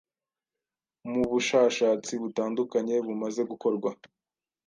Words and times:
Mu 1.11 1.21
bushashatsi 1.31 2.13
butandukanye 2.21 2.95
bumaze 3.05 3.41
gukorwa, 3.51 3.89